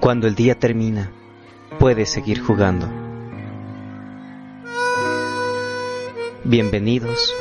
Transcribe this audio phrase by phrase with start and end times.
[0.00, 1.10] Cuando el día termina,
[1.78, 2.88] puedes seguir jugando.
[6.44, 7.34] Bienvenidos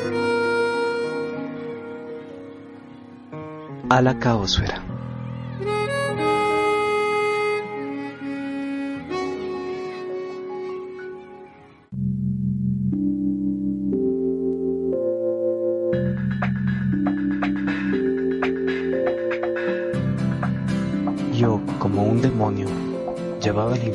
[3.89, 4.96] a la caosfera.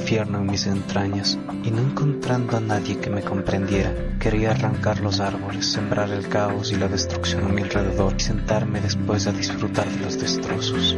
[0.02, 5.20] Infierno en mis entrañas y no encontrando a nadie que me comprendiera, quería arrancar los
[5.20, 9.88] árboles, sembrar el caos y la destrucción a mi alrededor y sentarme después a disfrutar
[9.88, 10.96] de los destrozos.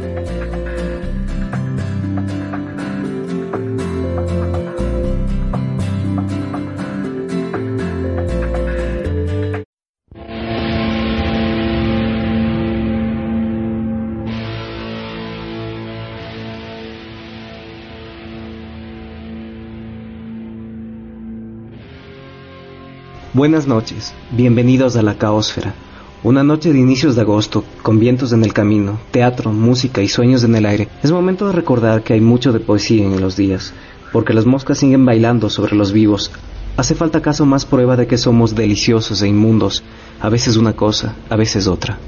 [23.45, 25.75] Buenas noches, bienvenidos a la Caosfera.
[26.23, 30.43] Una noche de inicios de agosto, con vientos en el camino, teatro, música y sueños
[30.43, 30.87] en el aire.
[31.03, 33.71] Es momento de recordar que hay mucho de poesía en los días,
[34.11, 36.31] porque las moscas siguen bailando sobre los vivos.
[36.75, 39.83] Hace falta acaso más prueba de que somos deliciosos e inmundos,
[40.19, 41.99] a veces una cosa, a veces otra.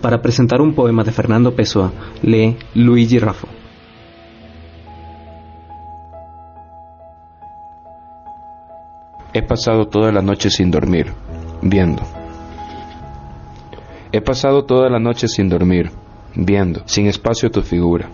[0.00, 3.53] Para presentar un poema de Fernando Pessoa, lee Luigi Raffo.
[9.36, 11.12] He pasado toda la noche sin dormir,
[11.60, 12.04] viendo.
[14.12, 15.90] He pasado toda la noche sin dormir,
[16.36, 18.10] viendo, sin espacio tu figura,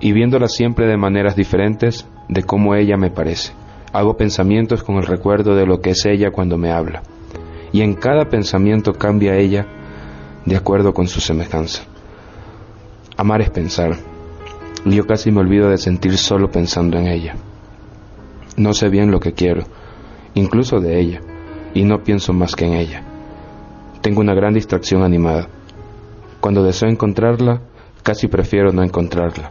[0.00, 3.54] y viéndola siempre de maneras diferentes de cómo ella me parece.
[3.94, 7.02] Hago pensamientos con el recuerdo de lo que es ella cuando me habla,
[7.72, 9.66] y en cada pensamiento cambia ella
[10.44, 11.84] de acuerdo con su semejanza.
[13.16, 13.96] Amar es pensar,
[14.84, 17.34] y yo casi me olvido de sentir solo pensando en ella.
[18.58, 19.64] No sé bien lo que quiero,
[20.34, 21.20] incluso de ella,
[21.72, 23.02] y no pienso más que en ella.
[24.00, 25.48] Tengo una gran distracción animada.
[26.40, 27.60] Cuando deseo encontrarla,
[28.02, 29.50] casi prefiero no encontrarla,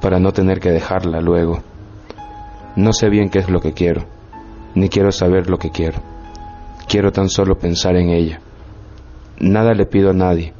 [0.00, 1.60] para no tener que dejarla luego.
[2.74, 4.04] No sé bien qué es lo que quiero,
[4.74, 6.00] ni quiero saber lo que quiero.
[6.88, 8.40] Quiero tan solo pensar en ella.
[9.38, 10.54] Nada le pido a nadie,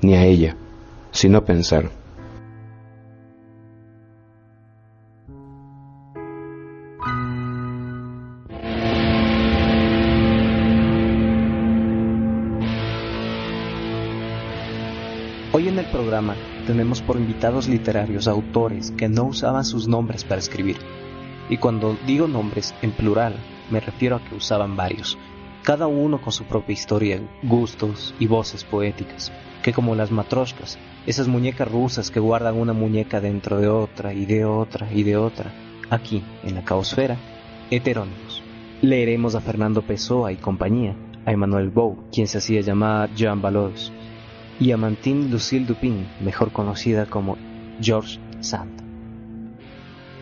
[0.00, 0.56] ni a ella,
[1.10, 1.90] sino pensar.
[16.66, 20.76] Tenemos por invitados literarios autores que no usaban sus nombres para escribir.
[21.48, 23.36] Y cuando digo nombres en plural,
[23.70, 25.16] me refiero a que usaban varios,
[25.62, 29.32] cada uno con su propia historia, gustos y voces poéticas,
[29.62, 34.26] que como las matroshkas, esas muñecas rusas que guardan una muñeca dentro de otra y
[34.26, 35.52] de otra y de otra,
[35.88, 37.16] aquí en la caosfera,
[37.70, 38.42] heterónimos.
[38.82, 40.94] Leeremos a Fernando Pessoa y compañía,
[41.24, 43.90] a Emmanuel Bou, quien se hacía llamar Jean Valois,
[44.58, 47.36] y Lucille Dupin, mejor conocida como
[47.80, 48.82] George Sand.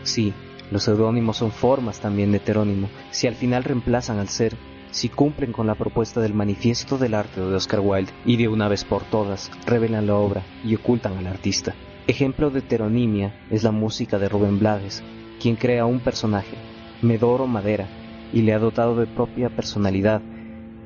[0.03, 0.33] Sí,
[0.71, 4.55] los seudónimos son formas también de heterónimo, si al final reemplazan al ser,
[4.91, 8.67] si cumplen con la propuesta del manifiesto del arte de Oscar Wilde y de una
[8.67, 11.73] vez por todas revelan la obra y ocultan al artista.
[12.07, 15.03] Ejemplo de heteronimia es la música de Rubén Blades,
[15.41, 16.55] quien crea un personaje,
[17.01, 17.87] Medoro Madera,
[18.33, 20.21] y le ha dotado de propia personalidad,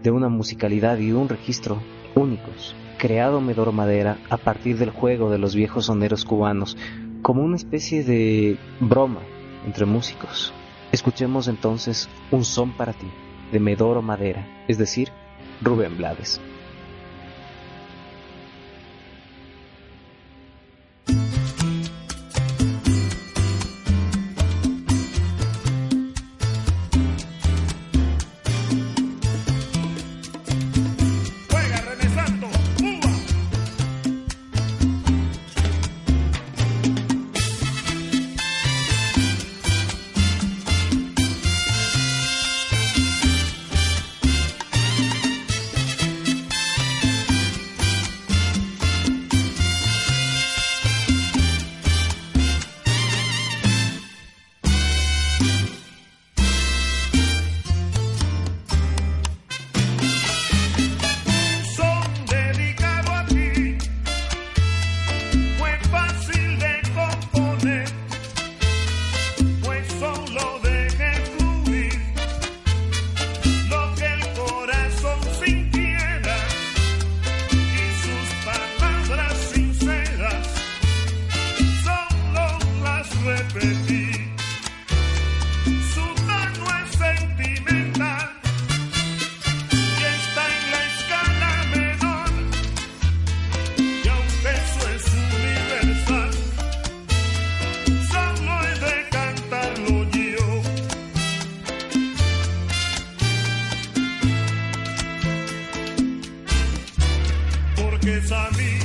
[0.03, 1.81] de una musicalidad y de un registro
[2.15, 6.77] únicos creado Medoro Madera a partir del juego de los viejos soneros cubanos
[7.21, 9.21] como una especie de broma
[9.65, 10.53] entre músicos.
[10.91, 13.07] Escuchemos entonces Un son para ti
[13.51, 15.09] de Medoro Madera, es decir,
[15.61, 16.39] Rubén Blades.
[108.27, 108.79] a mí,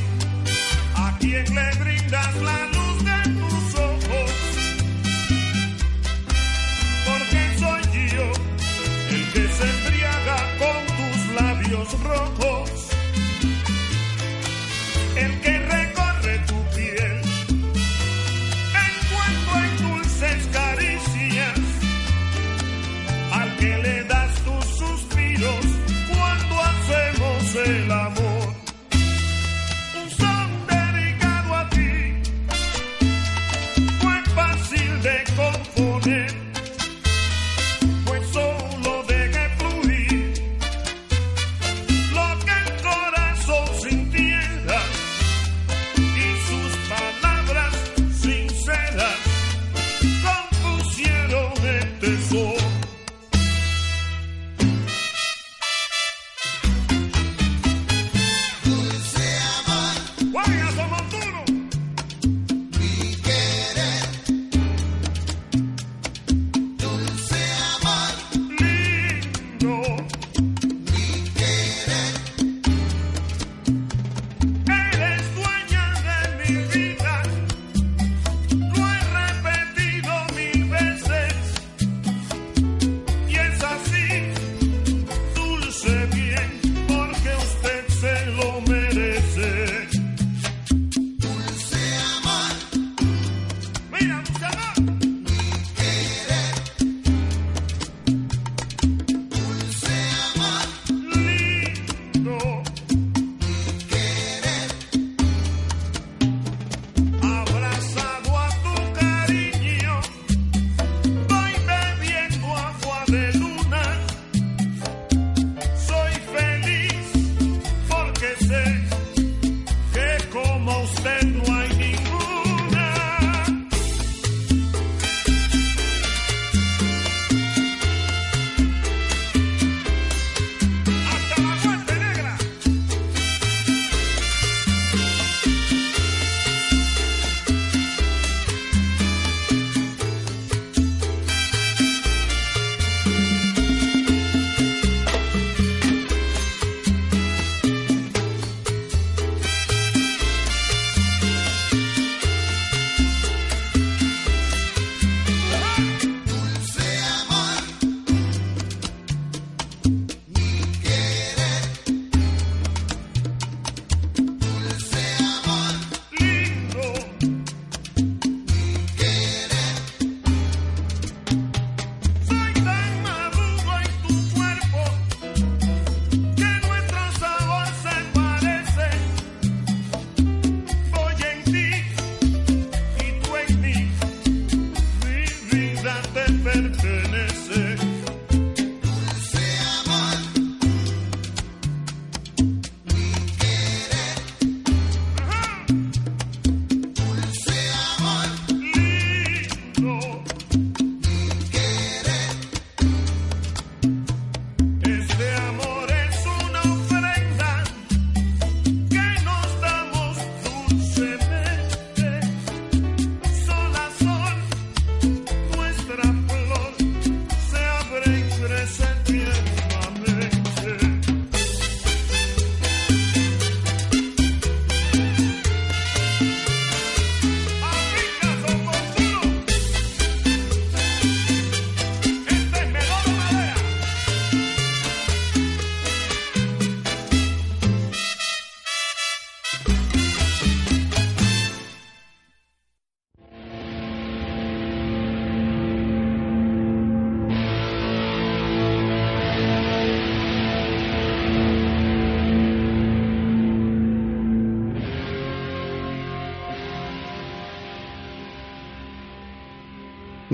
[0.95, 2.74] a quien le brindas la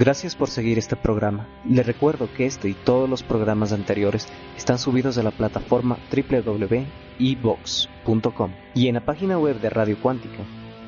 [0.00, 1.46] Gracias por seguir este programa.
[1.68, 4.26] Le recuerdo que este y todos los programas anteriores
[4.56, 6.80] están subidos a la plataforma www.evox.com
[8.74, 10.38] y en la página web de Radio Cuántica.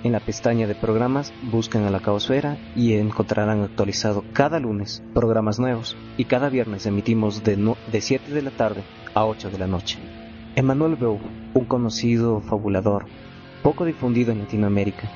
[0.03, 5.61] En la pestaña de programas buscan a la caosfera y encontrarán actualizado cada lunes programas
[5.61, 9.67] nuevos y cada viernes emitimos de, de 7 de la tarde a 8 de la
[9.67, 9.99] noche.
[10.57, 11.21] Emmanuel Beu,
[11.53, 13.05] un conocido fabulador,
[13.63, 15.11] poco difundido en Latinoamérica,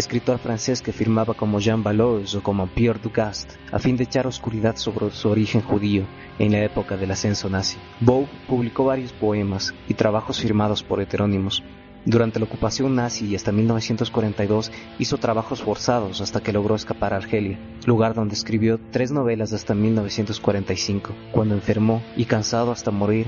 [0.00, 4.26] escritor francés que firmaba como Jean Valois o como Pierre Dugast, a fin de echar
[4.26, 6.04] oscuridad sobre su origen judío
[6.38, 7.78] en la época del ascenso nazi.
[8.00, 11.62] Bow publicó varios poemas y trabajos firmados por heterónimos,
[12.06, 17.18] Durante la ocupación nazi y hasta 1942 hizo trabajos forzados hasta que logró escapar a
[17.18, 21.12] Argelia, lugar donde escribió tres novelas hasta 1945.
[21.30, 23.26] Cuando enfermó y cansado hasta morir,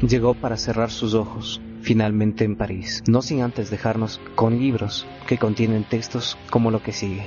[0.00, 5.36] llegó para cerrar sus ojos, finalmente en París, no sin antes dejarnos con libros que
[5.36, 7.26] contienen textos como lo que sigue.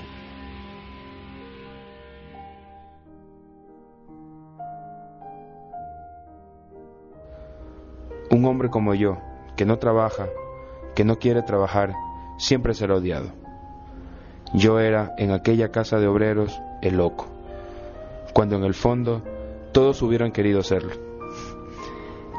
[8.31, 9.19] Un hombre como yo,
[9.55, 10.27] que no trabaja,
[10.95, 11.93] que no quiere trabajar,
[12.37, 13.31] siempre será odiado.
[14.53, 17.27] Yo era, en aquella casa de obreros, el loco,
[18.33, 19.21] cuando en el fondo
[19.71, 20.93] todos hubieran querido serlo.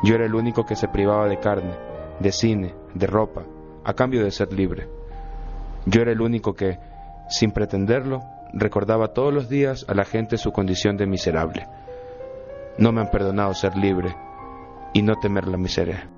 [0.02, 1.87] Yo era el único que se privaba de carne,
[2.20, 3.44] de cine, de ropa,
[3.84, 4.88] a cambio de ser libre.
[5.86, 6.78] Yo era el único que,
[7.28, 8.22] sin pretenderlo,
[8.52, 11.66] recordaba todos los días a la gente su condición de miserable.
[12.78, 14.14] No me han perdonado ser libre
[14.92, 16.08] y no temer la miseria.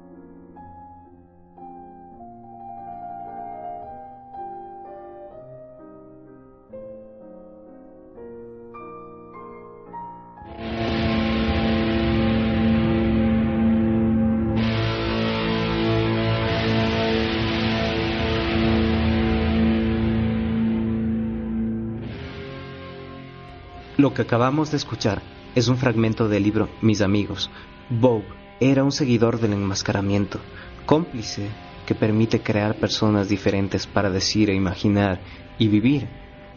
[24.20, 25.22] Que acabamos de escuchar
[25.54, 27.50] es un fragmento del libro Mis amigos.
[27.88, 28.22] Bob
[28.60, 30.38] era un seguidor del enmascaramiento,
[30.84, 31.48] cómplice
[31.86, 35.20] que permite crear personas diferentes para decir e imaginar
[35.58, 36.06] y vivir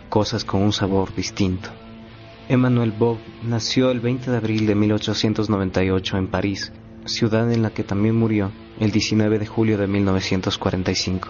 [0.10, 1.70] cosas con un sabor distinto.
[2.50, 6.74] Emmanuel Bob nació el 20 de abril de 1898 en París,
[7.06, 8.52] ciudad en la que también murió
[8.82, 11.30] el 19 de julio de 1945.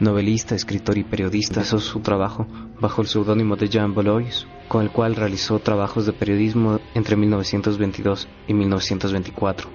[0.00, 2.46] Novelista, escritor y periodista, hizo su trabajo
[2.80, 8.28] bajo el seudónimo de Jean Bolois, con el cual realizó trabajos de periodismo entre 1922
[8.48, 9.68] y 1924.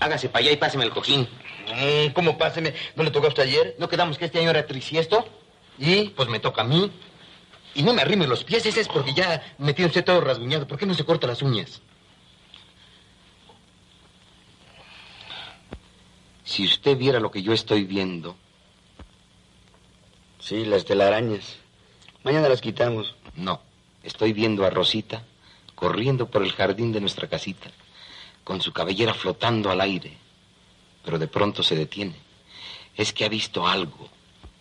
[0.00, 1.22] Hágase para allá y páseme el cojín.
[1.22, 2.74] Mm, ¿Cómo páseme?
[2.96, 3.76] ¿No le tocó a usted ayer?
[3.78, 5.26] ¿No quedamos que este año era trisiesto?
[5.78, 6.90] Y pues me toca a mí.
[7.74, 10.66] Y no me arrime los pies, ese es porque ya me tiene usted todo rasguñado.
[10.66, 11.82] ¿Por qué no se corta las uñas?
[16.44, 18.36] Si usted viera lo que yo estoy viendo.
[20.40, 21.58] Sí, las telarañas.
[22.28, 23.14] Mañana las quitamos.
[23.36, 23.62] No,
[24.02, 25.24] estoy viendo a Rosita
[25.74, 27.70] corriendo por el jardín de nuestra casita,
[28.44, 30.12] con su cabellera flotando al aire.
[31.06, 32.16] Pero de pronto se detiene.
[32.94, 34.10] Es que ha visto algo.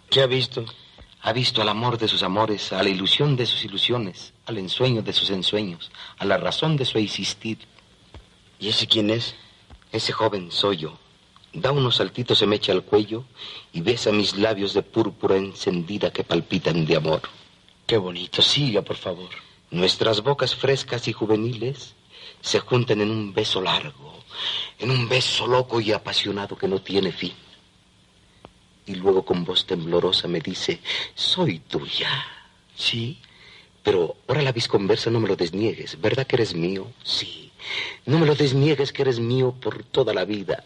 [0.09, 0.63] ¿Qué ha visto?
[1.23, 5.01] Ha visto al amor de sus amores, a la ilusión de sus ilusiones, al ensueño
[5.01, 7.57] de sus ensueños, a la razón de su existir.
[8.61, 9.35] ¿Y ese quién es?
[9.91, 10.97] Ese joven soy yo.
[11.51, 13.25] Da unos saltitos, se me echa al cuello
[13.73, 17.23] y besa mis labios de púrpura encendida que palpitan de amor.
[17.87, 18.41] Qué bonito.
[18.41, 19.29] Siga, por favor.
[19.71, 21.95] Nuestras bocas frescas y juveniles
[22.41, 24.23] se juntan en un beso largo,
[24.77, 27.33] en un beso loco y apasionado que no tiene fin.
[28.85, 30.81] Y luego con voz temblorosa me dice,
[31.15, 32.09] soy tuya.
[32.75, 33.19] Sí.
[33.83, 35.99] Pero ahora la visconversa no me lo desniegues.
[36.01, 36.91] ¿Verdad que eres mío?
[37.05, 37.53] Sí.
[38.05, 40.65] No me lo desniegues que eres mío por toda la vida.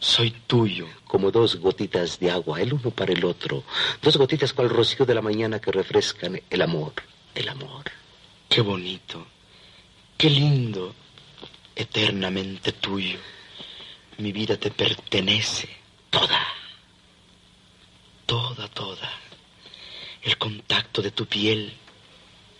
[0.00, 0.88] Soy tuyo.
[1.04, 3.64] Como dos gotitas de agua, el uno para el otro.
[4.00, 6.94] Dos gotitas cual rocío de la mañana que refrescan el amor.
[7.34, 7.84] El amor.
[8.48, 9.26] Qué bonito.
[10.16, 10.94] Qué lindo.
[11.76, 13.18] Eternamente tuyo.
[14.18, 15.68] Mi vida te pertenece.
[16.08, 16.46] Toda.
[18.24, 19.10] Toda, toda.
[20.22, 21.74] El contacto de tu piel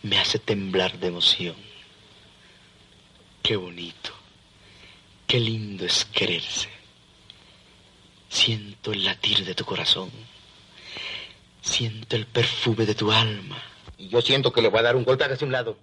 [0.02, 1.56] me hace temblar de emoción.
[3.42, 4.12] Qué bonito.
[5.26, 6.79] Qué lindo es quererse.
[8.30, 10.08] Siento el latir de tu corazón.
[11.60, 13.60] Siento el perfume de tu alma.
[13.98, 15.76] Y yo siento que le voy a dar un golpe hacia un lado.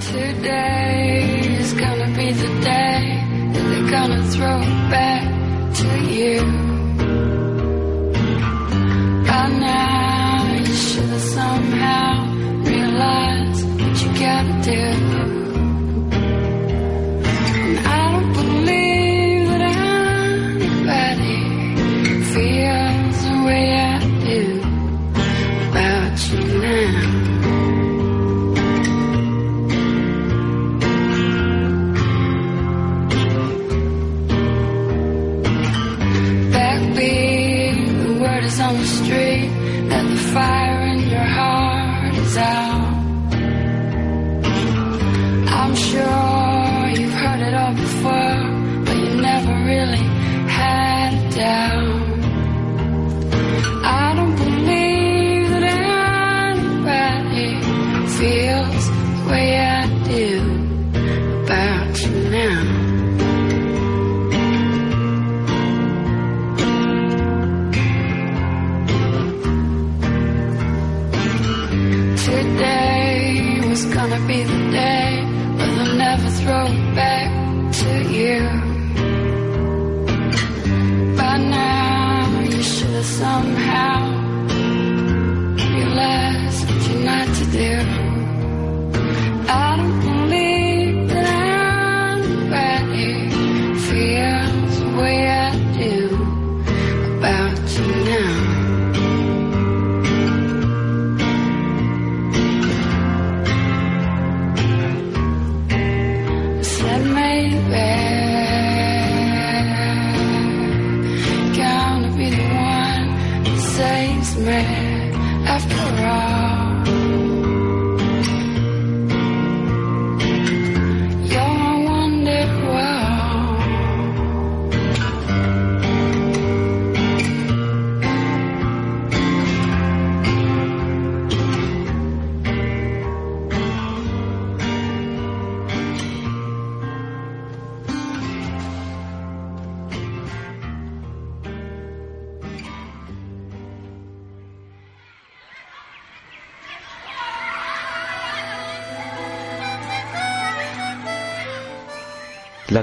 [0.00, 3.22] Today is gonna be the day
[3.52, 5.24] that they're gonna throw it back
[5.74, 6.40] to you.
[9.24, 12.34] By now, you should have somehow
[12.64, 15.19] realized what you gotta do.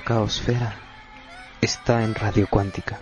[0.08, 0.74] Caosfera
[1.60, 2.98] está en radio cuántica.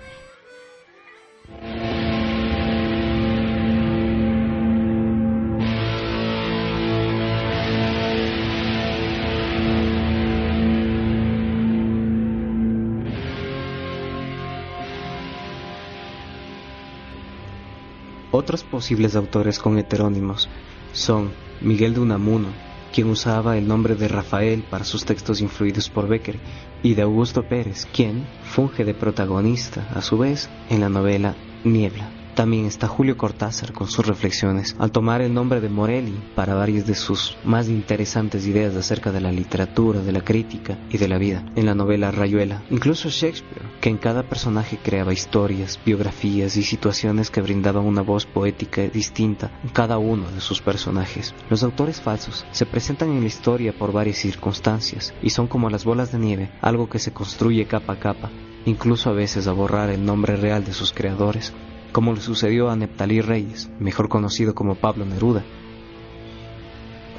[18.31, 20.49] Otros posibles autores con heterónimos
[20.91, 22.47] son Miguel de Unamuno,
[22.95, 26.39] quien usaba el nombre de Rafael para sus textos influidos por Becker,
[26.81, 32.14] y de Augusto Pérez, quien funge de protagonista, a su vez, en la novela Niebla.
[32.35, 36.85] También está Julio Cortázar con sus reflexiones, al tomar el nombre de Morelli para varias
[36.85, 41.17] de sus más interesantes ideas acerca de la literatura, de la crítica y de la
[41.17, 42.61] vida, en la novela Rayuela.
[42.69, 48.25] Incluso Shakespeare, que en cada personaje creaba historias, biografías y situaciones que brindaban una voz
[48.25, 51.33] poética distinta en cada uno de sus personajes.
[51.49, 55.85] Los autores falsos se presentan en la historia por varias circunstancias y son como las
[55.85, 58.29] bolas de nieve, algo que se construye capa a capa,
[58.65, 61.53] incluso a veces a borrar el nombre real de sus creadores
[61.95, 65.45] como le sucedió a Neptalí Reyes, mejor conocido como Pablo Neruda,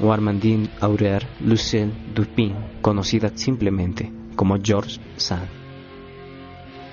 [0.03, 0.69] o Armandine
[1.41, 5.49] Lucien Dupin, conocida simplemente como George Sand.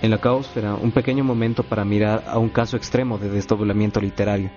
[0.02, 4.50] En la caosfera, un pequeño momento para mirar a un caso extremo de desdoblamiento literario.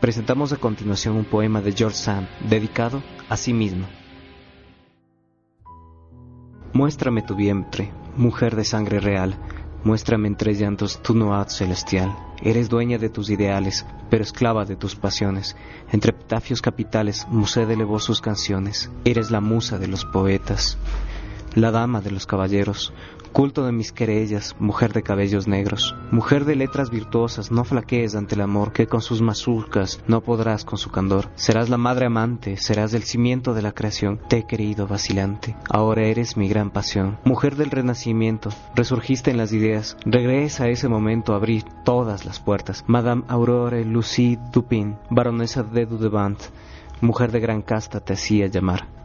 [0.00, 3.86] Presentamos a continuación un poema de George Sand dedicado a sí mismo.
[6.72, 9.36] Muéstrame tu vientre, mujer de sangre real,
[9.84, 12.16] Muéstrame entre llantos tu noad celestial.
[12.40, 15.56] Eres dueña de tus ideales, pero esclava de tus pasiones.
[15.92, 18.90] Entre epitafios capitales, Mused elevó sus canciones.
[19.04, 20.78] Eres la musa de los poetas,
[21.54, 22.92] la dama de los caballeros,
[23.32, 28.34] culto de mis querellas, mujer de cabellos negros, mujer de letras virtuosas, no flaquees ante
[28.36, 31.30] el amor, que con sus mazurcas no podrás con su candor.
[31.34, 36.06] Serás la madre amante, serás el cimiento de la creación, te he querido vacilante, ahora
[36.06, 37.18] eres mi gran pasión.
[37.24, 42.40] Mujer del renacimiento, resurgiste en las ideas, regresa a ese momento a abrir todas las
[42.40, 42.84] puertas.
[42.86, 46.38] Madame Aurore Lucie Dupin, baronesa de Dudevant,
[47.00, 49.03] mujer de gran casta te hacía llamar.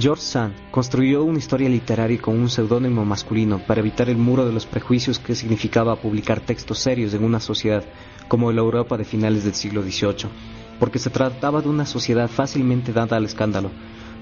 [0.00, 4.52] George Sand construyó una historia literaria con un seudónimo masculino para evitar el muro de
[4.52, 7.84] los prejuicios que significaba publicar textos serios en una sociedad
[8.28, 10.30] como la Europa de finales del siglo XVIII,
[10.78, 13.72] porque se trataba de una sociedad fácilmente dada al escándalo,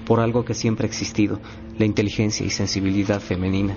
[0.05, 1.39] por algo que siempre ha existido,
[1.77, 3.75] la inteligencia y sensibilidad femenina.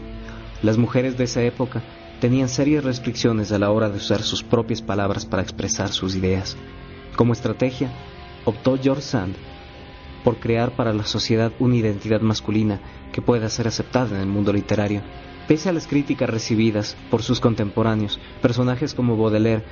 [0.62, 1.82] Las mujeres de esa época
[2.18, 6.56] tenían serias restricciones a la hora de usar sus propias palabras para expresar sus ideas.
[7.14, 7.92] Como estrategia,
[8.46, 9.49] optó George Sand
[10.24, 12.80] por crear para la sociedad una identidad masculina
[13.12, 15.02] que pueda ser aceptada en el mundo literario.
[15.48, 19.64] Pese a las críticas recibidas por sus contemporáneos, personajes como Baudelaire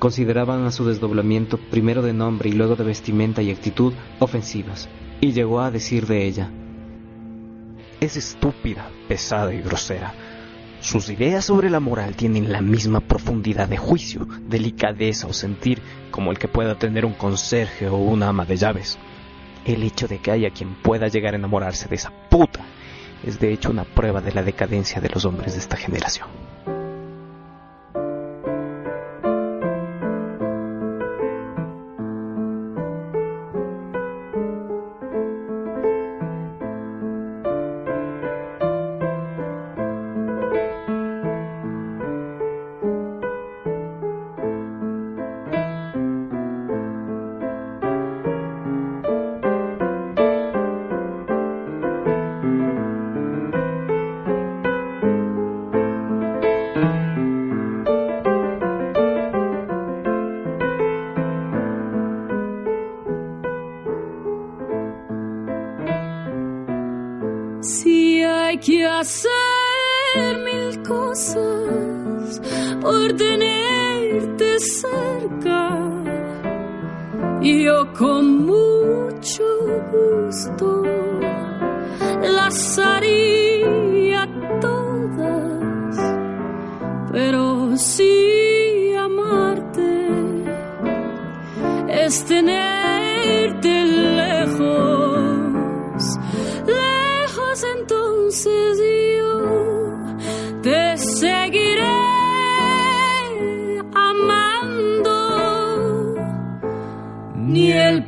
[0.00, 4.88] consideraban a su desdoblamiento, primero de nombre y luego de vestimenta y actitud, ofensivas,
[5.20, 6.50] y llegó a decir de ella,
[8.00, 10.14] Es estúpida, pesada y grosera.
[10.80, 16.30] Sus ideas sobre la moral tienen la misma profundidad de juicio, delicadeza o sentir como
[16.30, 18.98] el que pueda tener un conserje o una ama de llaves.
[19.64, 22.60] El hecho de que haya quien pueda llegar a enamorarse de esa puta
[23.24, 26.28] es de hecho una prueba de la decadencia de los hombres de esta generación.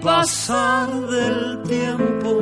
[0.00, 2.32] Pasar del tiempo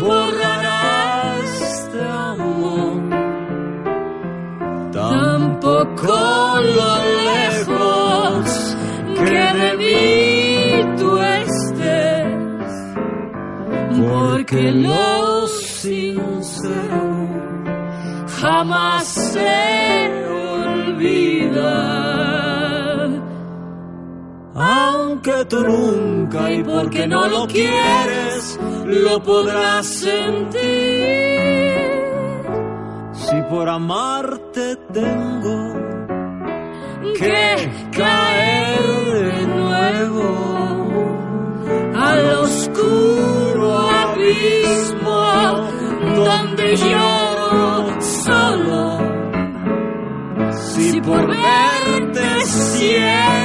[0.00, 3.02] borrará este amor.
[4.92, 6.16] Tampoco
[6.78, 6.94] lo
[7.30, 8.76] lejos
[9.18, 12.72] que de mí tú estés,
[13.98, 17.12] porque lo sincero
[18.40, 22.02] jamás se olvida.
[25.24, 30.60] Aunque tú nunca y porque no lo quieres, lo podrás sentir.
[33.12, 35.74] Si por amarte tengo
[37.16, 38.82] que caer
[39.32, 40.26] de nuevo
[41.94, 45.20] al oscuro abismo
[46.16, 48.98] donde lloro solo.
[50.52, 53.41] Si por verte ciego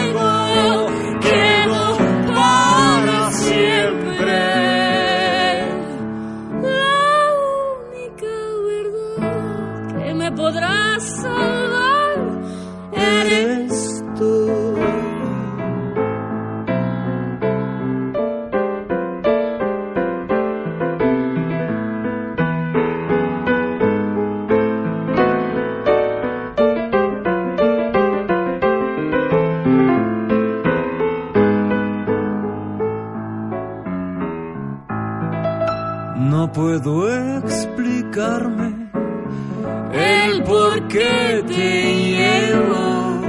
[39.93, 43.21] el por qué te llevo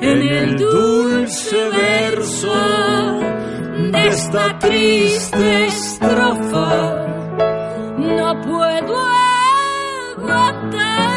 [0.00, 2.52] en el dulce verso
[3.92, 7.06] de esta triste estrofa.
[7.98, 8.96] No puedo
[10.16, 11.13] aguantarme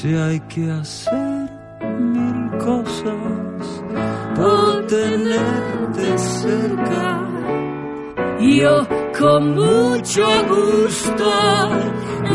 [0.00, 1.50] Si hay que hacer
[2.00, 3.84] mil cosas
[4.34, 7.20] por tenerte cerca.
[8.40, 11.30] Yo con mucho gusto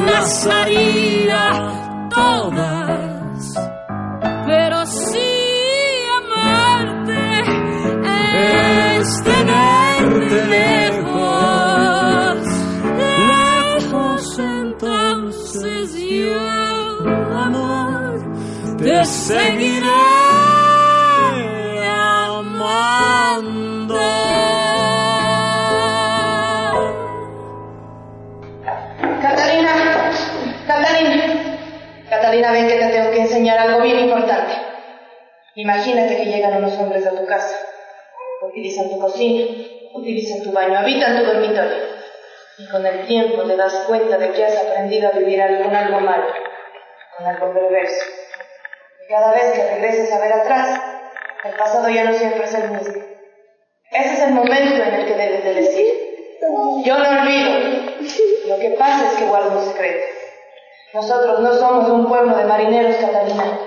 [0.05, 3.14] las haría todas,
[19.05, 19.87] seguiré
[21.85, 23.15] amando.
[29.21, 29.71] Catalina,
[30.67, 31.23] Catalina,
[32.09, 34.53] Catalina, ven que te tengo que enseñar algo bien importante.
[35.55, 37.57] Imagínate que llegan unos hombres a tu casa,
[38.41, 39.45] utilizan tu cocina,
[39.93, 41.95] utilizan tu baño, habitan tu dormitorio.
[42.57, 45.99] Y con el tiempo te das cuenta de que has aprendido a vivir con algo
[45.99, 46.25] malo,
[47.17, 48.24] con algo perverso.
[49.09, 50.81] Cada vez que regreses a ver atrás,
[51.43, 53.03] el pasado ya no siempre es el mismo.
[53.91, 55.93] Ese es el momento en el que debes de decir,
[56.83, 57.49] yo no olvido.
[58.47, 60.05] Lo que pasa es que guardo un secreto.
[60.93, 63.59] Nosotros no somos un pueblo de marineros, Catalina.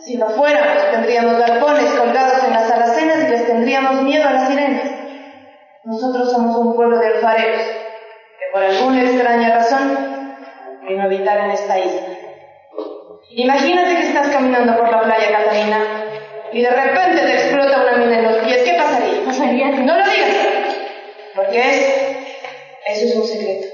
[0.00, 4.48] Si lo fuéramos, tendríamos galpones colgados en las alacenas y les tendríamos miedo a las
[4.48, 4.90] sirenas.
[5.84, 10.36] Nosotros somos un pueblo de alfareros, que por alguna extraña razón,
[10.88, 12.23] vino a habitar en esta isla.
[13.30, 15.78] Imagínate que estás caminando por la playa, Catalina,
[16.52, 18.62] y de repente te explota una mina en los pies.
[18.62, 19.24] ¿Qué pasaría?
[19.24, 19.70] Pasaría.
[19.70, 20.36] No lo digas,
[21.34, 21.78] porque es,
[22.86, 23.66] eso es un secreto.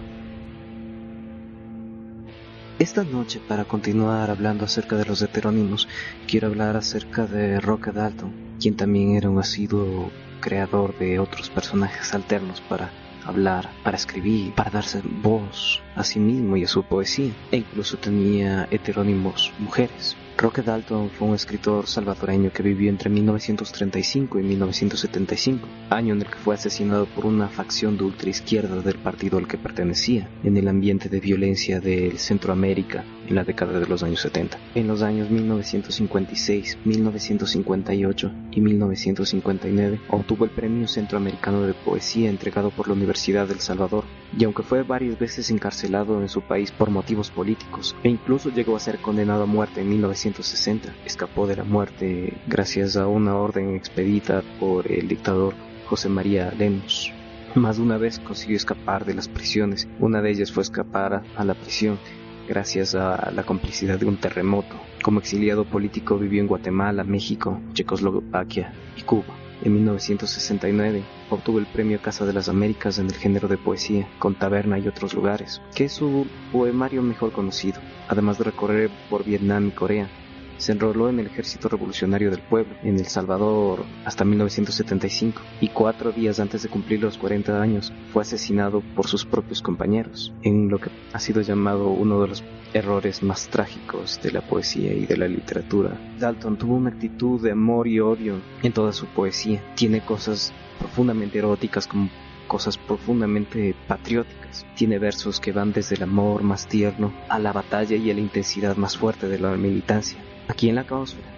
[2.79, 5.89] Esta noche, para continuar hablando acerca de los heterónimos,
[6.29, 12.15] quiero hablar acerca de Roque Dalton, quien también era un asiduo creador de otros personajes
[12.15, 12.93] alternos para
[13.29, 17.97] hablar, para escribir, para darse voz a sí mismo y a su poesía, e incluso
[17.97, 20.17] tenía heterónimos mujeres.
[20.41, 26.29] Roque Dalton fue un escritor salvadoreño que vivió entre 1935 y 1975, año en el
[26.29, 30.69] que fue asesinado por una facción de ultraizquierda del partido al que pertenecía, en el
[30.69, 34.59] ambiente de violencia del Centroamérica en la década de los años 70.
[34.75, 42.89] En los años 1956, 1958 y 1959 obtuvo el Premio Centroamericano de Poesía entregado por
[42.89, 44.05] la Universidad del Salvador,
[44.37, 48.77] y aunque fue varias veces encarcelado en su país por motivos políticos e incluso llegó
[48.77, 49.91] a ser condenado a muerte en
[50.29, 55.55] 1960, escapó de la muerte gracias a una orden expedita por el dictador
[55.87, 57.13] José María Lemos.
[57.55, 61.45] Más de una vez consiguió escapar de las prisiones, una de ellas fue escapar a
[61.45, 61.99] la prisión
[62.47, 64.77] gracias a la complicidad de un terremoto.
[65.03, 69.48] Como exiliado político vivió en Guatemala, México, Checoslovaquia y Cuba.
[69.61, 74.37] En 1969 obtuvo el premio Casa de las Américas en el género de poesía, con
[74.37, 79.69] Taberna y otros lugares, que es su poemario mejor conocido, además de recorrer por Vietnam
[79.69, 80.11] y Corea.
[80.59, 86.11] Se enroló en el Ejército Revolucionario del Pueblo, en El Salvador, hasta 1975, y cuatro
[86.11, 90.79] días antes de cumplir los 40 años fue asesinado por sus propios compañeros, en lo
[90.79, 92.45] que ha sido llamado uno de los
[92.75, 95.99] errores más trágicos de la poesía y de la literatura.
[96.19, 99.63] Dalton tuvo una actitud de amor y odio en toda su poesía.
[99.77, 102.11] Tiene cosas profundamente eróticas como
[102.49, 104.67] cosas profundamente patrióticas.
[104.75, 108.21] Tiene versos que van desde el amor más tierno a la batalla y a la
[108.21, 110.19] intensidad más fuerte de la militancia.
[110.49, 111.29] Aquí en la caosfera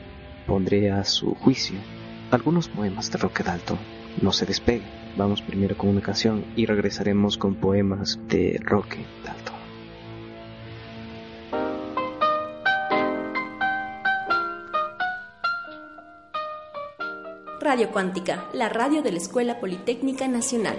[0.47, 1.79] pondré a su juicio
[2.31, 3.79] algunos poemas de Roque Dalton.
[4.23, 4.85] No se despegue.
[5.17, 9.51] Vamos primero con una canción y regresaremos con poemas de Roque Dalton.
[17.61, 20.77] Radio Cuántica, la radio de la Escuela Politécnica Nacional.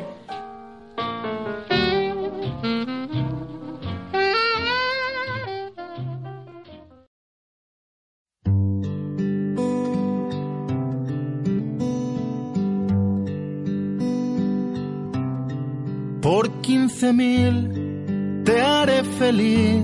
[16.32, 19.84] Por quince mil te haré feliz,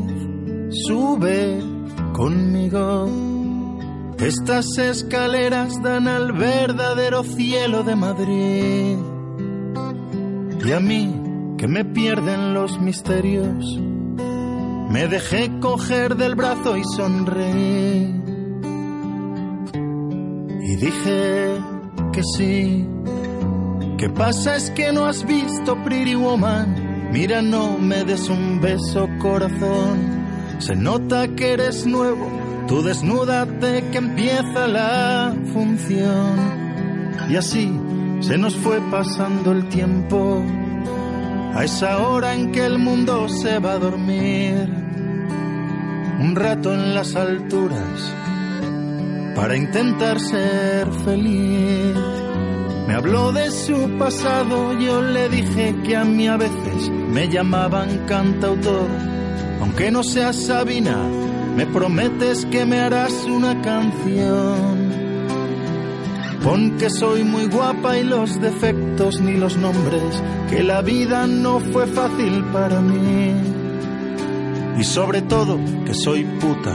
[0.86, 1.60] sube
[2.14, 3.06] conmigo.
[4.18, 8.98] Estas escaleras dan al verdadero cielo de Madrid.
[10.66, 11.22] Y a mí,
[11.58, 13.66] que me pierden los misterios,
[14.90, 18.22] me dejé coger del brazo y sonreí.
[20.62, 21.58] Y dije
[22.14, 22.88] que sí.
[23.98, 27.10] ¿Qué pasa es que no has visto Pretty Woman?
[27.12, 30.28] Mira, no me des un beso, corazón.
[30.60, 32.30] Se nota que eres nuevo.
[32.68, 36.38] Tú desnúdate que empieza la función.
[37.28, 37.76] Y así
[38.20, 40.44] se nos fue pasando el tiempo.
[41.56, 44.70] A esa hora en que el mundo se va a dormir.
[46.20, 48.14] Un rato en las alturas
[49.36, 52.27] para intentar ser feliz.
[52.88, 58.06] Me habló de su pasado, yo le dije que a mí a veces me llamaban
[58.08, 58.88] cantautor.
[59.60, 60.98] Aunque no seas Sabina,
[61.58, 64.88] me prometes que me harás una canción.
[66.42, 71.60] Pon que soy muy guapa y los defectos ni los nombres, que la vida no
[71.60, 73.34] fue fácil para mí.
[74.80, 76.74] Y sobre todo que soy puta,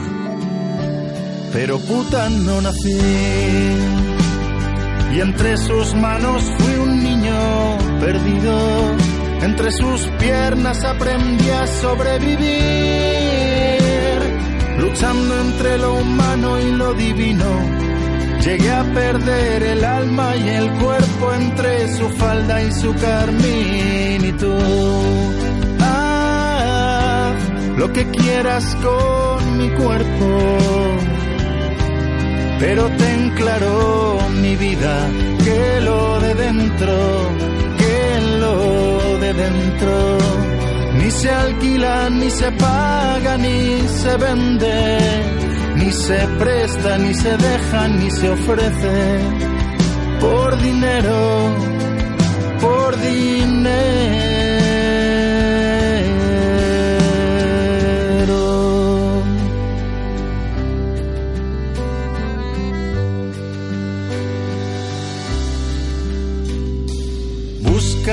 [1.51, 4.02] pero puta no nací.
[5.13, 8.95] Y entre sus manos fui un niño perdido,
[9.41, 12.49] entre sus piernas aprendí a sobrevivir,
[14.79, 17.83] luchando entre lo humano y lo divino
[18.43, 24.25] Llegué a perder el alma y el cuerpo entre su falda y su carmín.
[24.25, 24.53] Y tú.
[27.77, 30.97] Lo que quieras con mi cuerpo,
[32.63, 34.95] pero ten claro mi vida
[35.45, 36.95] que lo de dentro,
[37.81, 37.97] que
[38.39, 40.17] lo de dentro
[40.97, 45.43] ni se alquila, ni se paga, ni se vende
[45.75, 49.19] ni se presta, ni se deja, ni se ofrece
[50.21, 51.55] por dinero,
[52.61, 54.02] por dinero.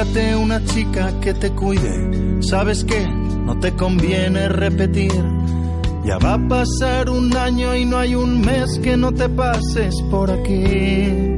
[0.01, 3.07] Una chica que te cuide, ¿sabes qué?
[3.07, 5.13] No te conviene repetir
[6.05, 9.95] ya va a pasar un año y no hay un mes que no te pases
[10.11, 11.37] por aquí.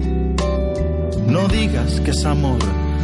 [1.26, 2.60] No digas que es amor,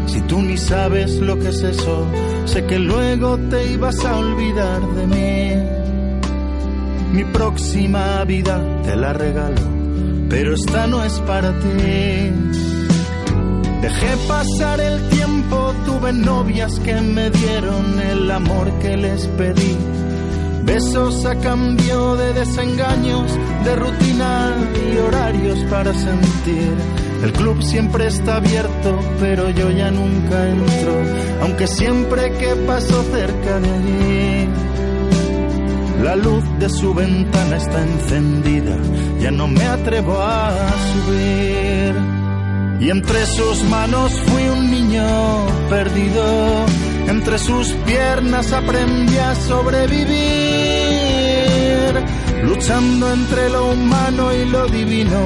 [0.07, 2.07] si tú ni sabes lo que es eso.
[2.44, 5.62] Sé que luego te ibas a olvidar de mí.
[7.12, 9.62] Mi próxima vida te la regalo,
[10.29, 12.67] pero esta no es para ti.
[13.88, 19.79] Dejé pasar el tiempo, tuve novias que me dieron el amor que les pedí
[20.62, 23.33] Besos a cambio de desengaños,
[23.64, 24.55] de rutina
[24.92, 26.74] y horarios para sentir.
[27.22, 30.92] El club siempre está abierto, pero yo ya nunca entro,
[31.40, 34.48] aunque siempre que paso cerca de allí.
[36.05, 38.77] La luz de su ventana está encendida,
[39.18, 40.51] ya no me atrevo a
[40.92, 42.17] subir.
[42.81, 46.67] Y entre sus manos fui un niño perdido
[47.09, 50.14] entre sus piernas aprendí a sobrevivir,
[52.43, 55.19] luchando entre lo humano y lo divino.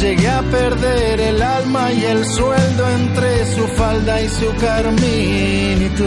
[0.00, 5.88] Llegué a perder el alma y el sueldo entre su falda y su carmín y
[5.96, 6.04] tú.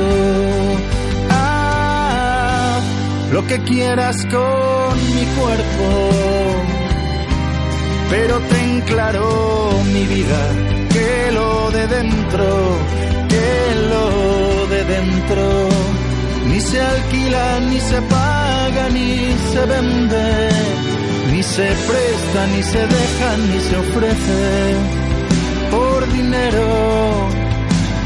[1.30, 2.84] Haz
[3.32, 6.12] lo que quieras con mi cuerpo,
[8.12, 10.42] pero ten claro mi vida
[10.94, 12.48] que lo de dentro,
[13.30, 14.42] que lo
[14.86, 15.70] dentro.
[16.48, 20.50] Ni se alquila, ni se paga, ni se vende,
[21.32, 24.76] ni se presta, ni se deja, ni se ofrece.
[25.72, 27.30] Por dinero,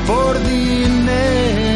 [0.08, 1.75] por dinero.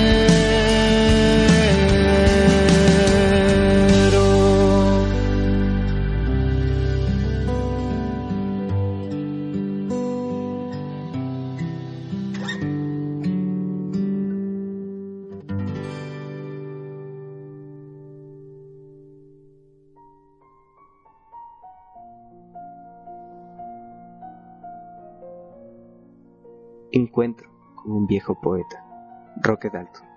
[26.92, 28.84] Encuentro con un viejo poeta,
[29.40, 30.08] Roque Dalton.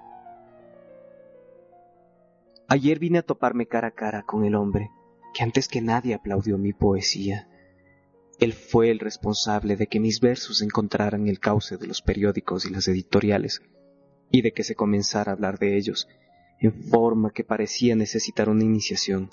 [2.66, 4.91] Ayer vine a toparme cara a cara con el hombre
[5.35, 7.47] que antes que nadie aplaudió mi poesía.
[8.41, 12.70] Él fue el responsable de que mis versos encontraran el cauce de los periódicos y
[12.70, 13.61] las editoriales,
[14.31, 16.09] y de que se comenzara a hablar de ellos,
[16.59, 19.29] en forma que parecía necesitar una iniciación.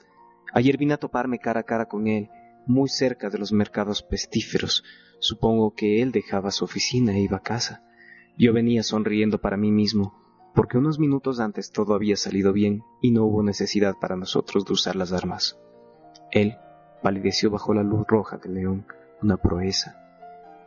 [0.54, 2.30] Ayer vine a toparme cara a cara con él,
[2.68, 4.84] muy cerca de los mercados pestíferos,
[5.20, 7.84] Supongo que él dejaba su oficina e iba a casa.
[8.38, 10.16] Yo venía sonriendo para mí mismo,
[10.56, 14.74] porque unos minutos antes todo había salido bien y no hubo necesidad para nosotros de
[14.74, 15.60] usar las armas.
[16.32, 16.58] Él
[17.04, 18.86] palideció bajo la luz roja del león,
[19.22, 19.96] una proeza,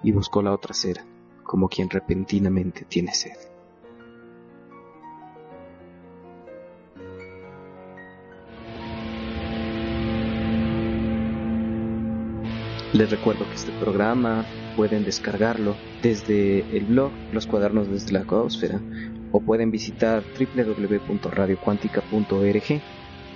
[0.03, 1.05] y buscó la otra cera,
[1.45, 3.52] como quien repentinamente tiene sed.
[12.93, 14.45] Les recuerdo que este programa
[14.77, 18.79] pueden descargarlo desde el blog Los Cuadernos desde la Caosfera
[19.33, 22.83] o pueden visitar www.radiocuántica.org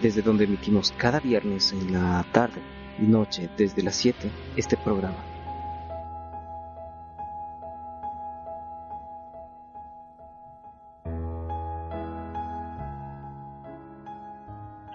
[0.02, 2.60] desde donde emitimos cada viernes en la tarde
[2.98, 5.24] y noche desde las 7 este programa.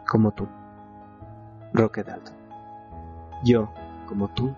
[0.08, 0.48] Como tú,
[1.74, 2.04] Roque.
[3.44, 3.74] Yo
[4.12, 4.54] como tú,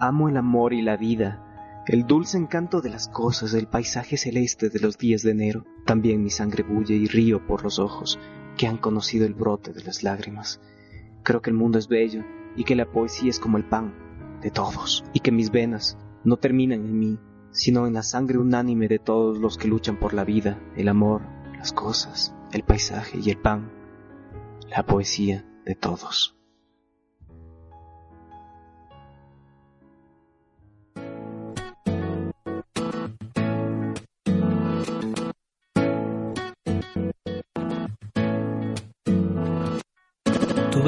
[0.00, 4.70] Amo el amor y la vida, el dulce encanto de las cosas, el paisaje celeste
[4.70, 5.64] de los días de enero.
[5.84, 8.18] También mi sangre bulle y río por los ojos
[8.56, 10.60] que han conocido el brote de las lágrimas.
[11.22, 12.24] Creo que el mundo es bello
[12.56, 13.94] y que la poesía es como el pan
[14.40, 17.18] de todos y que mis venas no terminan en mí,
[17.50, 21.22] sino en la sangre unánime de todos los que luchan por la vida, el amor,
[21.58, 23.70] las cosas, el paisaje y el pan,
[24.68, 26.35] la poesía de todos.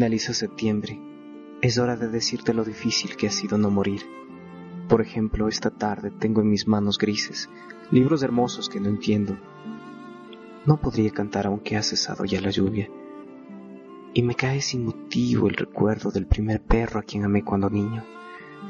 [0.00, 0.98] Finaliza septiembre.
[1.60, 4.00] Es hora de decirte lo difícil que ha sido no morir.
[4.88, 7.50] Por ejemplo, esta tarde tengo en mis manos grises
[7.90, 9.36] libros hermosos que no entiendo.
[10.64, 12.88] No podría cantar aunque ha cesado ya la lluvia.
[14.14, 18.02] Y me cae sin motivo el recuerdo del primer perro a quien amé cuando niño.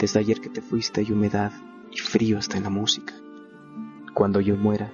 [0.00, 1.52] Desde ayer que te fuiste hay humedad
[1.92, 3.14] y frío hasta en la música.
[4.14, 4.90] Cuando yo muera,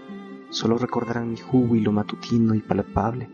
[0.50, 3.30] solo recordarán mi júbilo matutino y palpable,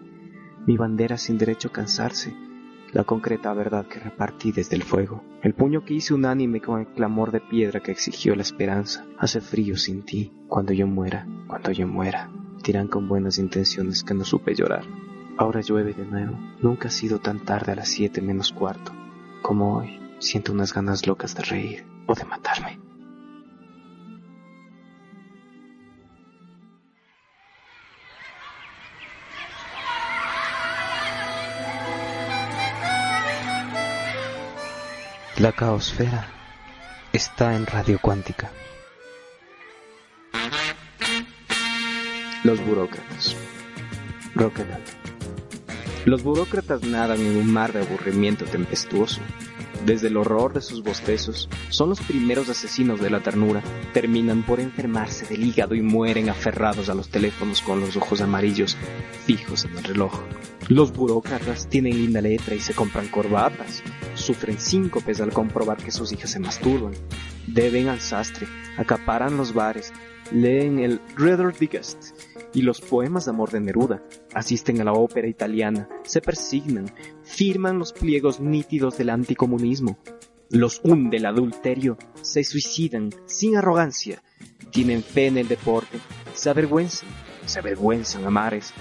[0.68, 2.51] mi bandera sin derecho a cansarse,
[2.92, 6.86] la concreta verdad que repartí desde el fuego, el puño que hice unánime con el
[6.86, 9.06] clamor de piedra que exigió la esperanza.
[9.18, 12.30] Hace frío sin ti, cuando yo muera, cuando yo muera,
[12.62, 14.84] dirán con buenas intenciones que no supe llorar.
[15.38, 16.38] Ahora llueve de nuevo.
[16.60, 18.92] Nunca ha sido tan tarde a las siete menos cuarto
[19.40, 19.98] como hoy.
[20.18, 22.81] Siento unas ganas locas de reír o de matarme.
[35.42, 36.28] La caosfera
[37.12, 38.52] está en radio cuántica.
[42.44, 43.34] Los burócratas.
[44.36, 44.80] Roquedal.
[46.04, 49.20] Los burócratas nadan en un mar de aburrimiento tempestuoso.
[49.84, 53.64] Desde el horror de sus bostezos, son los primeros asesinos de la ternura.
[53.92, 58.76] Terminan por enfermarse del hígado y mueren aferrados a los teléfonos con los ojos amarillos
[59.26, 60.20] fijos en el reloj.
[60.68, 63.82] Los burócratas tienen linda letra y se compran corbatas.
[64.22, 66.92] Sufren síncopes al comprobar que sus hijas se masturban.
[67.48, 68.46] Deben al sastre,
[68.76, 69.92] acaparan los bares,
[70.30, 72.12] leen el Reader Digest
[72.54, 74.00] y los poemas de amor de Neruda,
[74.32, 76.86] asisten a la ópera italiana, se persignan,
[77.24, 79.98] firman los pliegos nítidos del anticomunismo,
[80.50, 84.22] los hunde el adulterio, se suicidan sin arrogancia,
[84.70, 85.98] tienen fe en el deporte,
[86.32, 87.08] se avergüenzan,
[87.44, 88.72] se avergüenzan a mares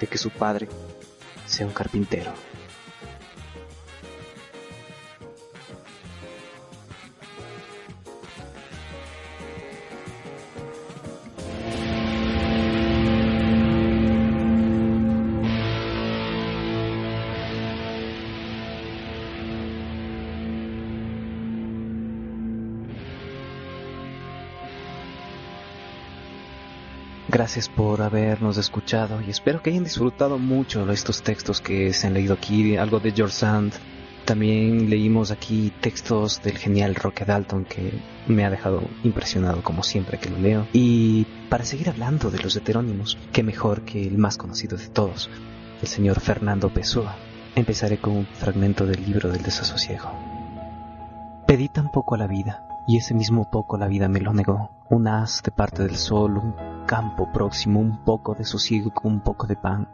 [0.00, 0.68] de que su padre
[1.46, 2.32] sea un carpintero.
[27.32, 32.12] Gracias por habernos escuchado y espero que hayan disfrutado mucho estos textos que se han
[32.12, 33.72] leído aquí, algo de George Sand.
[34.26, 37.94] También leímos aquí textos del genial Roque Dalton que
[38.26, 40.66] me ha dejado impresionado como siempre que lo leo.
[40.74, 45.30] Y para seguir hablando de los heterónimos, qué mejor que el más conocido de todos,
[45.80, 47.16] el señor Fernando Pessoa.
[47.54, 50.12] Empezaré con un fragmento del libro del desasosiego.
[51.46, 54.70] Pedí tan poco a la vida, y ese mismo poco la vida me lo negó.
[54.90, 59.20] Un haz de parte del sol, un campo próximo, un poco de sosiego con un
[59.20, 59.88] poco de pan.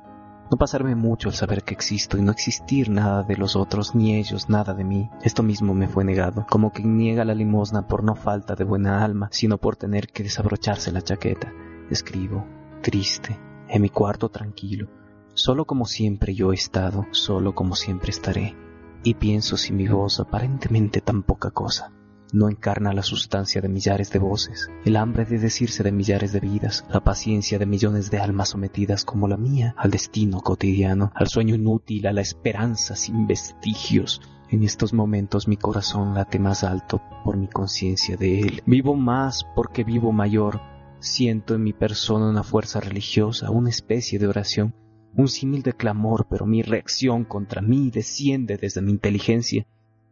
[0.50, 4.14] No pasarme mucho el saber que existo y no existir nada de los otros, ni
[4.14, 5.10] ellos nada de mí.
[5.22, 9.04] Esto mismo me fue negado, como quien niega la limosna por no falta de buena
[9.04, 11.52] alma, sino por tener que desabrocharse la chaqueta.
[11.90, 12.46] Escribo,
[12.80, 14.88] triste, en mi cuarto tranquilo,
[15.34, 18.56] solo como siempre yo he estado, solo como siempre estaré.
[19.02, 21.92] Y pienso si mi voz aparentemente tan poca cosa
[22.32, 26.40] no encarna la sustancia de millares de voces, el hambre de decirse de millares de
[26.40, 31.28] vidas, la paciencia de millones de almas sometidas como la mía al destino cotidiano, al
[31.28, 34.20] sueño inútil, a la esperanza sin vestigios.
[34.50, 38.62] En estos momentos mi corazón late más alto por mi conciencia de él.
[38.66, 40.60] Vivo más porque vivo mayor.
[41.00, 44.74] Siento en mi persona una fuerza religiosa, una especie de oración,
[45.14, 49.66] un símil de clamor, pero mi reacción contra mí desciende desde mi inteligencia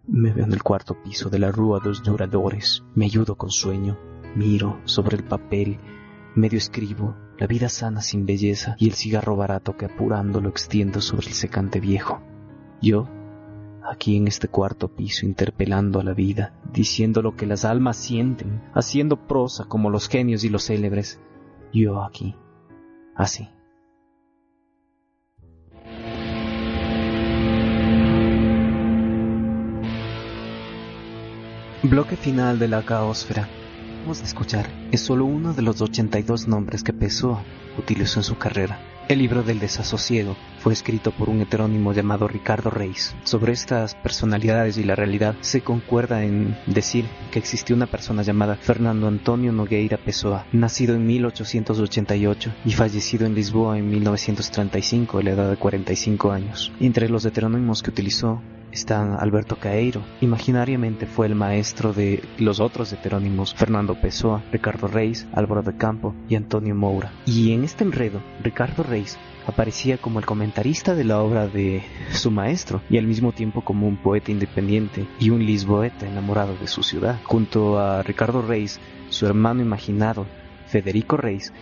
[0.09, 2.85] me veo en el cuarto piso de la Rúa dos Lloradores.
[2.95, 3.99] Me ayudo con sueño.
[4.35, 5.79] Miro sobre el papel.
[6.35, 7.17] Medio escribo.
[7.39, 11.35] La vida sana sin belleza y el cigarro barato que apurando lo extiendo sobre el
[11.35, 12.23] secante viejo.
[12.81, 13.09] Yo,
[13.85, 18.63] aquí en este cuarto piso interpelando a la vida, diciendo lo que las almas sienten,
[18.75, 21.21] haciendo prosa como los genios y los célebres.
[21.75, 22.37] Yo aquí,
[23.15, 23.51] así.
[31.89, 33.49] Bloque final de la caosfera.
[34.01, 37.45] Vamos a escuchar es solo uno de los 82 nombres que Pessoa
[37.79, 38.81] utilizó en su carrera.
[39.09, 43.15] El libro del desasosiego fue escrito por un heterónimo llamado Ricardo Reis.
[43.23, 48.57] Sobre estas personalidades y la realidad se concuerda en decir que existió una persona llamada
[48.57, 55.31] Fernando Antonio Nogueira Pessoa, nacido en 1888 y fallecido en Lisboa en 1935 a la
[55.31, 56.73] edad de 45 años.
[56.81, 58.43] Entre los heterónimos que utilizó
[58.85, 60.03] Alberto Caeiro.
[60.21, 66.15] Imaginariamente fue el maestro de los otros heterónimos Fernando Pessoa, Ricardo Reis, Álvaro de Campo
[66.29, 67.11] y Antonio Moura.
[67.25, 69.17] Y en este enredo, Ricardo Reis
[69.47, 73.89] aparecía como el comentarista de la obra de su maestro y al mismo tiempo como
[73.89, 77.19] un poeta independiente y un lisboeta enamorado de su ciudad.
[77.25, 80.27] Junto a Ricardo Reis, su hermano imaginado,
[80.67, 81.53] Federico Reis,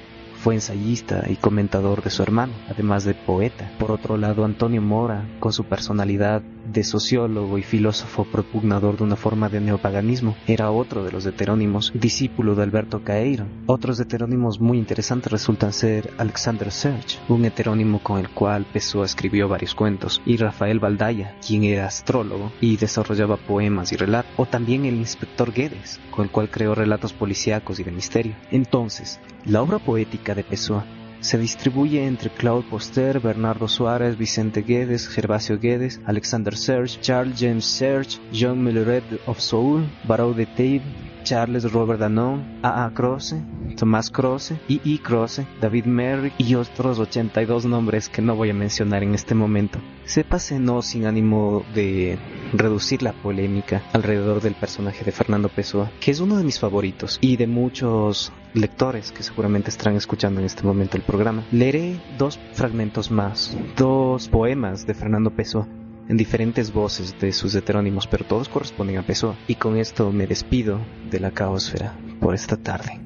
[0.43, 3.71] fue ensayista y comentador de su hermano, además de poeta.
[3.79, 9.17] Por otro lado, Antonio Mora, con su personalidad de sociólogo y filósofo propugnador de una
[9.17, 13.47] forma de neopaganismo, era otro de los heterónimos, discípulo de Alberto Caeiro.
[13.67, 19.49] Otros heterónimos muy interesantes resultan ser Alexander Serge, un heterónimo con el cual Pessoa escribió
[19.49, 24.85] varios cuentos, y Rafael Baldaya, quien era astrólogo y desarrollaba poemas y relatos, o también
[24.85, 28.35] el inspector Guedes, con el cual creó relatos policíacos y de misterio.
[28.51, 30.85] Entonces, la obra poética de Pessoa
[31.25, 37.65] Se distribuye entre Claude Poster, Bernardo Suárez, Vicente Guedes, Gervasio Guedes, Alexander Serge, Charles James
[37.65, 40.83] Serge, John Milleret of Soul, Barrow de Tabe,
[41.23, 42.93] Charles Robert Danon, A.A.
[42.93, 43.43] Croce,
[43.75, 44.99] Tomás Croce, I.I.
[44.99, 49.81] Croce, David Merrick y otros 82 nombres que no voy a mencionar en este momento.
[50.07, 52.19] Sépase no sin ánimo de
[52.53, 57.19] reducir la polémica alrededor del personaje de Fernando Pessoa, que es uno de mis favoritos
[57.23, 61.45] y de muchos lectores que seguramente estarán escuchando en este momento el programa.
[61.51, 65.67] Leeré dos fragmentos más, dos poemas de Fernando Pessoa
[66.09, 69.37] en diferentes voces de sus heterónimos, pero todos corresponden a Pessoa.
[69.49, 70.81] Y con esto me despido
[71.11, 73.01] de la caosfera por esta tarde.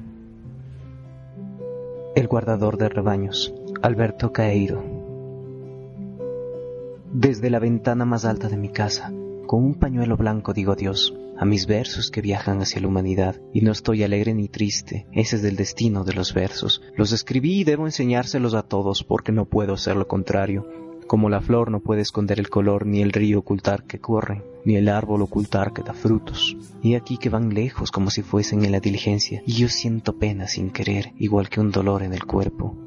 [2.15, 4.98] El guardador de rebaños, Alberto Caeiro.
[7.11, 9.11] Desde la ventana más alta de mi casa,
[9.47, 13.61] con un pañuelo blanco digo Dios a mis versos que viajan hacia la humanidad, y
[13.61, 16.81] no estoy alegre ni triste, ese es el destino de los versos.
[16.97, 20.67] Los escribí y debo enseñárselos a todos porque no puedo ser lo contrario
[21.09, 24.75] como la flor no puede esconder el color, ni el río ocultar que corre, ni
[24.75, 26.55] el árbol ocultar que da frutos.
[26.83, 30.47] Y aquí que van lejos como si fuesen en la diligencia, y yo siento pena
[30.47, 32.77] sin querer, igual que un dolor en el cuerpo.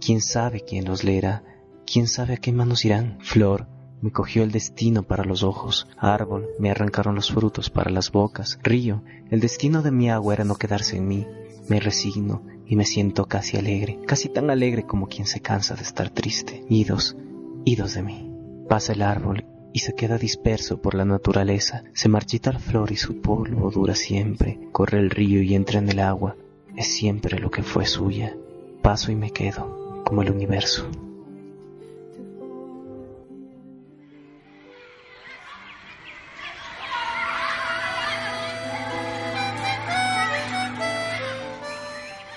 [0.00, 1.44] ¿Quién sabe quién los leerá?
[1.90, 3.16] ¿Quién sabe a qué manos irán?
[3.20, 3.68] Flor,
[4.02, 8.58] me cogió el destino para los ojos, árbol, me arrancaron los frutos para las bocas,
[8.62, 11.26] río, el destino de mi agua era no quedarse en mí,
[11.68, 15.82] me resigno y me siento casi alegre, casi tan alegre como quien se cansa de
[15.82, 16.64] estar triste.
[16.68, 17.16] Idos,
[17.64, 18.32] idos de mí.
[18.68, 22.96] Pasa el árbol y se queda disperso por la naturaleza, se marchita la flor y
[22.96, 26.36] su polvo dura siempre, corre el río y entra en el agua,
[26.76, 28.36] es siempre lo que fue suya.
[28.82, 30.90] Paso y me quedo, como el universo.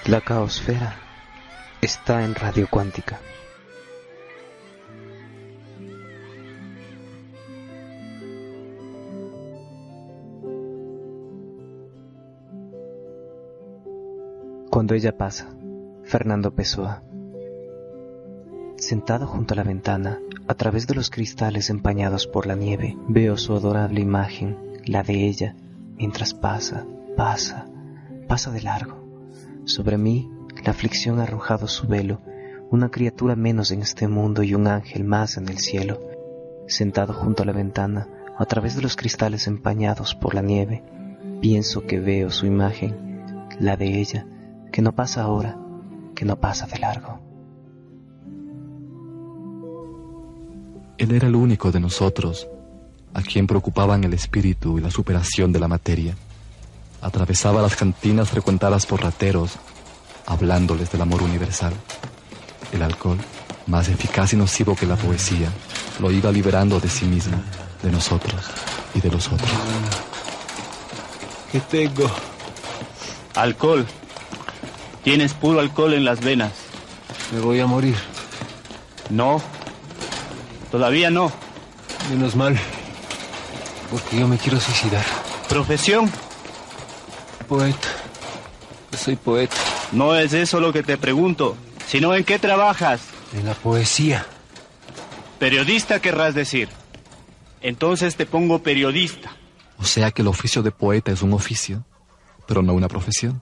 [0.05, 0.95] La caosfera
[1.81, 3.19] está en radio cuántica.
[14.71, 15.49] Cuando ella pasa,
[16.03, 17.03] Fernando Pessoa.
[18.77, 23.35] Sentado junto a la ventana, a través de los cristales empañados por la nieve, veo
[23.35, 25.55] su adorable imagen, la de ella,
[25.97, 26.85] mientras pasa,
[27.17, 27.67] pasa,
[28.27, 28.98] pasa de largo.
[29.65, 30.29] Sobre mí,
[30.63, 32.21] la aflicción ha arrojado su velo,
[32.69, 35.99] una criatura menos en este mundo y un ángel más en el cielo.
[36.67, 38.07] Sentado junto a la ventana,
[38.37, 40.83] a través de los cristales empañados por la nieve,
[41.41, 44.25] pienso que veo su imagen, la de ella,
[44.71, 45.57] que no pasa ahora,
[46.15, 47.19] que no pasa de largo.
[50.97, 52.49] Él era el único de nosotros
[53.13, 56.15] a quien preocupaban el espíritu y la superación de la materia.
[57.01, 59.51] Atravesaba las cantinas frecuentadas por rateros,
[60.25, 61.73] hablándoles del amor universal.
[62.71, 63.17] El alcohol,
[63.67, 65.49] más eficaz y nocivo que la poesía,
[65.99, 67.41] lo iba liberando de sí mismo,
[67.81, 68.45] de nosotros
[68.93, 69.49] y de los otros.
[71.51, 72.09] ¿Qué tengo?
[73.35, 73.85] Alcohol.
[75.03, 76.51] Tienes puro alcohol en las venas.
[77.31, 77.95] Me voy a morir.
[79.09, 79.41] No.
[80.71, 81.31] Todavía no.
[82.09, 82.59] Menos mal.
[83.89, 85.05] Porque yo me quiero suicidar.
[85.47, 86.11] ¿Profesión?
[87.49, 87.87] Poeta.
[88.91, 89.55] Yo soy poeta.
[89.91, 93.01] No es eso lo que te pregunto, sino en qué trabajas.
[93.33, 94.25] En la poesía.
[95.39, 96.69] Periodista querrás decir.
[97.61, 99.31] Entonces te pongo periodista.
[99.79, 101.83] O sea que el oficio de poeta es un oficio,
[102.47, 103.41] pero no una profesión.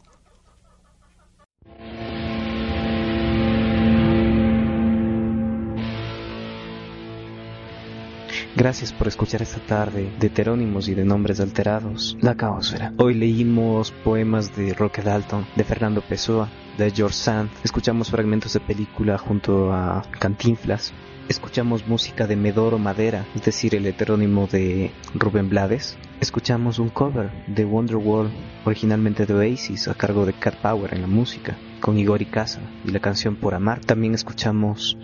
[8.57, 12.91] Gracias por escuchar esta tarde de heterónimos y de nombres alterados, La Caosfera.
[12.97, 18.59] Hoy leímos poemas de Roque Dalton, de Fernando Pessoa, de George Sand, escuchamos fragmentos de
[18.59, 20.91] película junto a Cantinflas,
[21.29, 27.29] escuchamos música de Medoro Madera, es decir, el heterónimo de Rubén Blades, escuchamos un cover
[27.45, 28.31] de Wonderwall,
[28.65, 32.89] originalmente de Oasis, a cargo de Cat Power en la música, con Igor Casa y
[32.89, 33.81] la canción Por Amar.
[33.81, 34.97] También escuchamos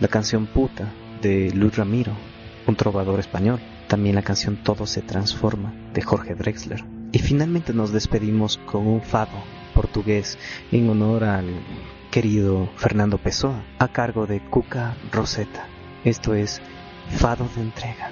[0.00, 0.90] la canción Puta
[1.20, 2.16] de Luz Ramiro,
[2.66, 3.60] un trovador español.
[3.88, 6.84] También la canción Todo se transforma de Jorge Drexler.
[7.12, 9.42] Y finalmente nos despedimos con un fado
[9.74, 10.38] portugués
[10.72, 11.46] en honor al
[12.10, 15.66] querido Fernando Pessoa a cargo de Cuca Rosetta.
[16.04, 16.60] Esto es
[17.10, 18.10] Fado de Entrega.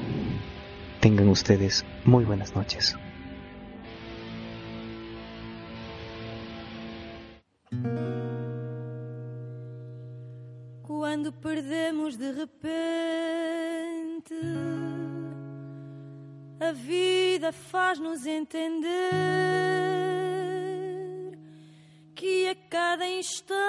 [1.01, 2.97] Tengan ustedes muy buenas noches.
[10.83, 12.92] Quando perdemos de repente
[14.23, 14.35] gente.
[16.61, 19.11] A vida faz-nos entender
[22.15, 23.61] que a cada instante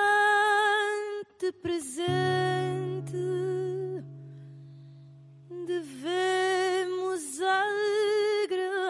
[1.62, 3.18] presente
[5.66, 7.22] devemos
[8.46, 8.84] agradecer.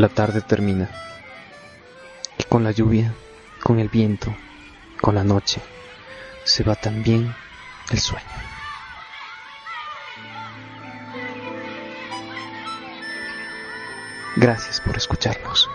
[0.00, 0.88] La tarde termina.
[2.38, 3.12] Y con la lluvia,
[3.62, 4.34] con el viento,
[4.98, 5.60] con la noche,
[6.42, 7.34] se va también
[7.90, 8.24] el sueño.
[14.36, 15.68] Gracias por escucharnos.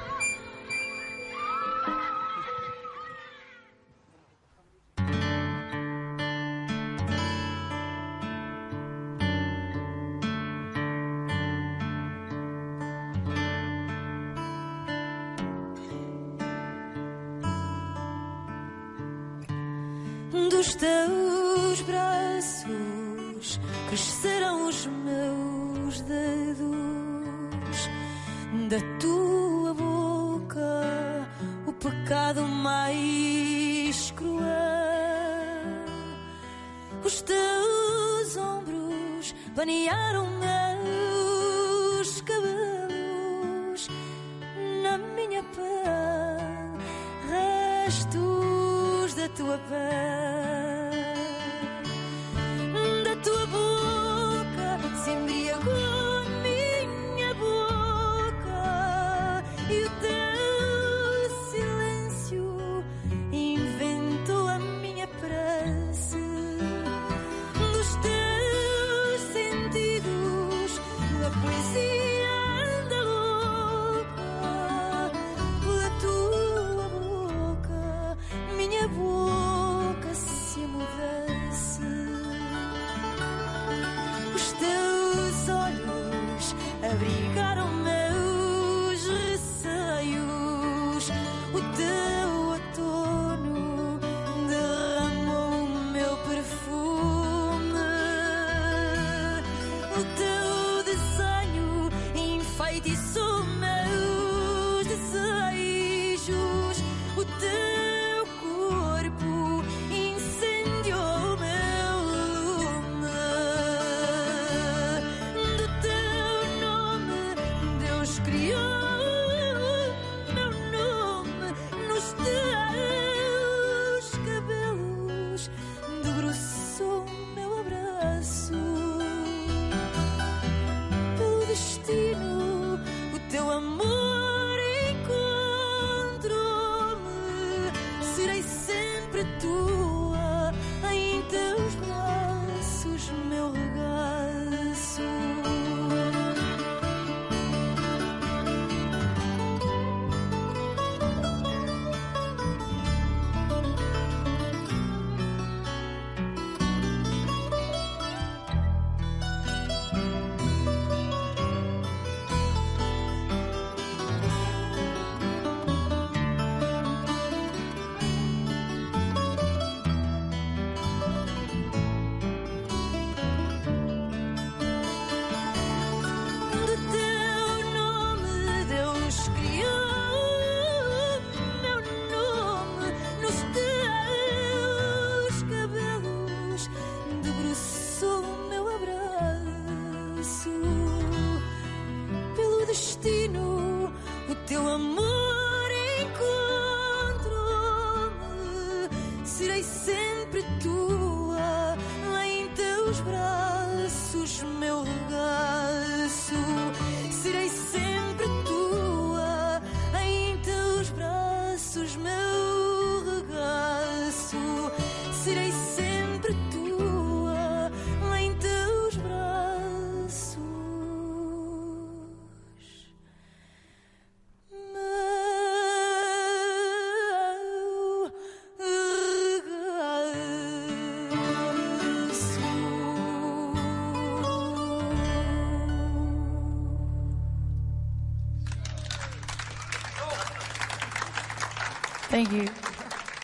[23.87, 27.89] crescerão os meus dedos
[28.69, 31.27] da tua boca,
[31.67, 34.45] o pecado mais cruel.
[37.03, 40.74] Os teus ombros banearam-me.